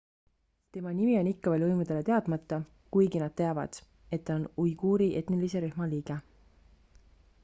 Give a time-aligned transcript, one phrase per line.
[0.75, 2.59] tema nimi on ikka veel võimudele teadmata
[2.97, 3.79] kuigi nad teavad
[4.17, 6.17] et ta on uiguuri etnilise rühma liige